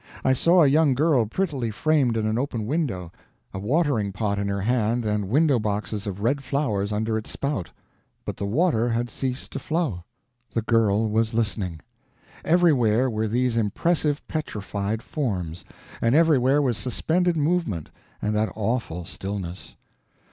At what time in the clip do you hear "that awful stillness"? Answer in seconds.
18.35-19.75